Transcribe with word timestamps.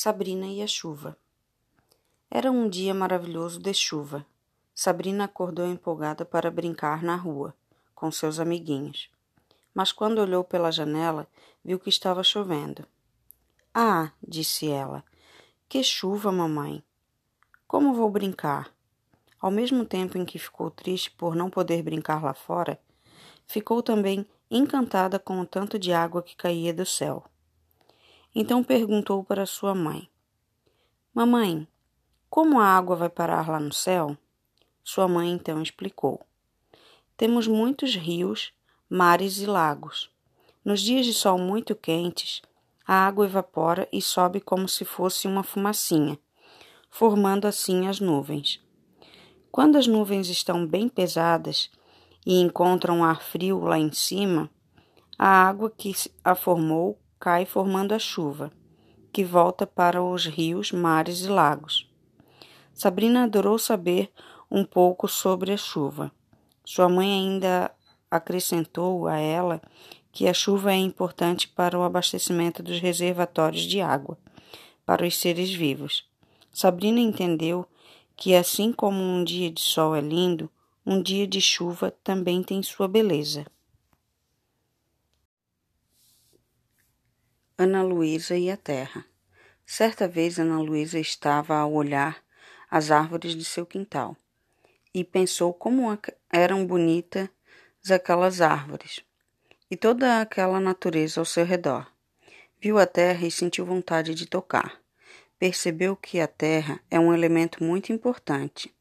Sabrina 0.00 0.46
e 0.46 0.62
a 0.62 0.66
chuva. 0.68 1.18
Era 2.30 2.52
um 2.52 2.68
dia 2.68 2.94
maravilhoso 2.94 3.58
de 3.58 3.74
chuva. 3.74 4.24
Sabrina 4.72 5.24
acordou 5.24 5.66
empolgada 5.66 6.24
para 6.24 6.52
brincar 6.52 7.02
na 7.02 7.16
rua 7.16 7.52
com 7.96 8.08
seus 8.12 8.38
amiguinhos. 8.38 9.10
Mas 9.74 9.90
quando 9.90 10.20
olhou 10.20 10.44
pela 10.44 10.70
janela, 10.70 11.26
viu 11.64 11.80
que 11.80 11.88
estava 11.88 12.22
chovendo. 12.22 12.86
Ah, 13.74 14.12
disse 14.22 14.68
ela, 14.68 15.02
que 15.68 15.82
chuva, 15.82 16.30
mamãe! 16.30 16.80
Como 17.66 17.92
vou 17.92 18.08
brincar? 18.08 18.72
Ao 19.40 19.50
mesmo 19.50 19.84
tempo 19.84 20.16
em 20.16 20.24
que 20.24 20.38
ficou 20.38 20.70
triste 20.70 21.10
por 21.10 21.34
não 21.34 21.50
poder 21.50 21.82
brincar 21.82 22.22
lá 22.22 22.34
fora, 22.34 22.80
ficou 23.48 23.82
também 23.82 24.24
encantada 24.48 25.18
com 25.18 25.40
o 25.40 25.44
tanto 25.44 25.76
de 25.76 25.92
água 25.92 26.22
que 26.22 26.36
caía 26.36 26.72
do 26.72 26.86
céu. 26.86 27.24
Então 28.40 28.62
perguntou 28.62 29.24
para 29.24 29.44
sua 29.44 29.74
mãe: 29.74 30.08
Mamãe, 31.12 31.66
como 32.30 32.60
a 32.60 32.66
água 32.66 32.94
vai 32.94 33.08
parar 33.08 33.48
lá 33.48 33.58
no 33.58 33.72
céu? 33.72 34.16
Sua 34.84 35.08
mãe 35.08 35.32
então 35.32 35.60
explicou: 35.60 36.20
Temos 37.16 37.48
muitos 37.48 37.96
rios, 37.96 38.52
mares 38.88 39.38
e 39.38 39.46
lagos. 39.46 40.08
Nos 40.64 40.80
dias 40.80 41.04
de 41.04 41.12
sol 41.12 41.36
muito 41.36 41.74
quentes, 41.74 42.40
a 42.86 43.08
água 43.08 43.24
evapora 43.24 43.88
e 43.92 44.00
sobe 44.00 44.40
como 44.40 44.68
se 44.68 44.84
fosse 44.84 45.26
uma 45.26 45.42
fumacinha, 45.42 46.16
formando 46.88 47.44
assim 47.44 47.88
as 47.88 47.98
nuvens. 47.98 48.64
Quando 49.50 49.76
as 49.76 49.88
nuvens 49.88 50.28
estão 50.28 50.64
bem 50.64 50.88
pesadas 50.88 51.72
e 52.24 52.40
encontram 52.40 53.02
ar 53.02 53.20
frio 53.20 53.58
lá 53.64 53.80
em 53.80 53.90
cima, 53.90 54.48
a 55.18 55.26
água 55.26 55.68
que 55.68 55.92
a 56.22 56.36
formou 56.36 56.96
cai 57.18 57.44
formando 57.44 57.92
a 57.92 57.98
chuva, 57.98 58.52
que 59.12 59.24
volta 59.24 59.66
para 59.66 60.02
os 60.02 60.26
rios, 60.26 60.72
mares 60.72 61.22
e 61.22 61.28
lagos. 61.28 61.90
Sabrina 62.72 63.24
adorou 63.24 63.58
saber 63.58 64.10
um 64.50 64.64
pouco 64.64 65.08
sobre 65.08 65.52
a 65.52 65.56
chuva. 65.56 66.12
Sua 66.64 66.88
mãe 66.88 67.12
ainda 67.12 67.70
acrescentou 68.10 69.06
a 69.06 69.18
ela 69.18 69.60
que 70.12 70.26
a 70.26 70.34
chuva 70.34 70.72
é 70.72 70.76
importante 70.76 71.48
para 71.48 71.78
o 71.78 71.82
abastecimento 71.82 72.62
dos 72.62 72.80
reservatórios 72.80 73.62
de 73.62 73.80
água 73.80 74.18
para 74.86 75.06
os 75.06 75.18
seres 75.18 75.52
vivos. 75.52 76.08
Sabrina 76.50 76.98
entendeu 76.98 77.66
que, 78.16 78.34
assim 78.34 78.72
como 78.72 79.02
um 79.02 79.22
dia 79.22 79.50
de 79.50 79.60
sol 79.60 79.94
é 79.94 80.00
lindo, 80.00 80.50
um 80.84 81.02
dia 81.02 81.26
de 81.26 81.40
chuva 81.40 81.90
também 82.02 82.42
tem 82.42 82.62
sua 82.62 82.88
beleza. 82.88 83.44
Ana 87.60 87.82
Luísa 87.82 88.36
e 88.36 88.52
a 88.52 88.56
Terra. 88.56 89.04
Certa 89.66 90.06
vez 90.06 90.38
Ana 90.38 90.60
Luísa 90.60 90.96
estava 90.96 91.56
a 91.56 91.66
olhar 91.66 92.22
as 92.70 92.92
árvores 92.92 93.34
de 93.34 93.44
seu 93.44 93.66
quintal 93.66 94.16
e 94.94 95.02
pensou 95.02 95.52
como 95.52 95.98
eram 96.30 96.64
bonitas 96.64 97.28
aquelas 97.90 98.40
árvores 98.40 99.00
e 99.68 99.76
toda 99.76 100.20
aquela 100.20 100.60
natureza 100.60 101.20
ao 101.20 101.24
seu 101.24 101.44
redor. 101.44 101.90
Viu 102.60 102.78
a 102.78 102.86
terra 102.86 103.26
e 103.26 103.30
sentiu 103.30 103.66
vontade 103.66 104.14
de 104.14 104.26
tocar. 104.26 104.80
Percebeu 105.36 105.96
que 105.96 106.20
a 106.20 106.28
terra 106.28 106.80
é 106.88 107.00
um 107.00 107.12
elemento 107.12 107.64
muito 107.64 107.92
importante. 107.92 108.72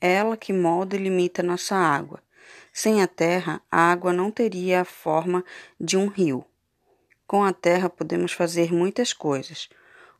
É 0.00 0.12
ela 0.12 0.36
que 0.36 0.52
molda 0.52 0.94
e 0.94 1.00
limita 1.00 1.42
nossa 1.42 1.74
água. 1.74 2.22
Sem 2.72 3.02
a 3.02 3.08
terra, 3.08 3.60
a 3.68 3.90
água 3.90 4.12
não 4.12 4.30
teria 4.30 4.82
a 4.82 4.84
forma 4.84 5.44
de 5.80 5.96
um 5.96 6.06
rio 6.06 6.46
com 7.30 7.44
a 7.44 7.52
terra 7.52 7.88
podemos 7.88 8.32
fazer 8.32 8.72
muitas 8.72 9.12
coisas, 9.12 9.68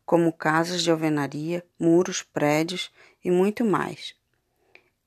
como 0.06 0.32
casas 0.32 0.80
de 0.80 0.92
alvenaria, 0.92 1.66
muros, 1.76 2.22
prédios 2.22 2.88
e 3.24 3.32
muito 3.32 3.64
mais. 3.64 4.14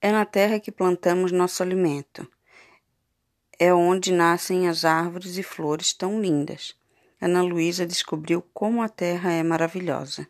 É 0.02 0.12
na 0.12 0.26
terra 0.26 0.60
que 0.60 0.70
plantamos 0.70 1.32
nosso 1.32 1.64
alimento. 1.64 2.28
É 3.58 3.74
onde 3.74 4.12
nascem 4.12 4.68
as 4.68 4.84
árvores 4.84 5.38
e 5.38 5.44
flores 5.44 5.94
tão 5.94 6.20
lindas. 6.20 6.76
Ana 7.22 7.42
Luísa 7.42 7.86
descobriu 7.86 8.44
como 8.54 8.82
a 8.82 8.90
terra 8.90 9.32
é 9.32 9.42
maravilhosa. 9.42 10.28